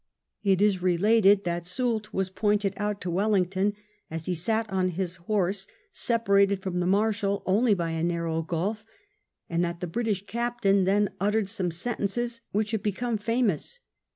[0.41, 3.73] It is related that Soult was pointed out to Wellington
[4.09, 8.83] as he sat on his horse separated from the Marshal only by a narrow gulf;
[9.47, 13.79] and that the British Captain then uttered some sentences which have become famous.